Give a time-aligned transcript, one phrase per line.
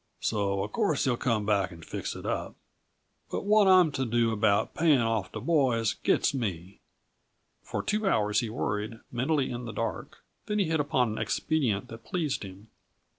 [0.19, 2.55] "So uh course he'll come back and fix it up.
[3.29, 6.79] But what I'm to do about payin' off the boys gets me."
[7.61, 10.23] For two hours he worried, mentally in the dark.
[10.47, 12.69] Then he hit upon an expedient that pleased him.